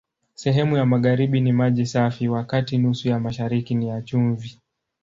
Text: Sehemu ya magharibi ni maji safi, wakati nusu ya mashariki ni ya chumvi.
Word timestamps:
Sehemu 0.35 0.77
ya 0.77 0.85
magharibi 0.85 1.41
ni 1.41 1.51
maji 1.53 1.85
safi, 1.85 2.27
wakati 2.29 2.77
nusu 2.77 3.07
ya 3.09 3.19
mashariki 3.19 3.75
ni 3.75 3.87
ya 3.87 4.01
chumvi. 4.01 4.59